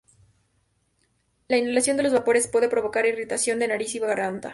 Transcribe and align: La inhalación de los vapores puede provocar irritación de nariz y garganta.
La 1.47 1.57
inhalación 1.57 1.95
de 1.95 2.01
los 2.01 2.11
vapores 2.11 2.47
puede 2.47 2.69
provocar 2.69 3.05
irritación 3.05 3.59
de 3.59 3.67
nariz 3.67 3.93
y 3.93 3.99
garganta. 3.99 4.49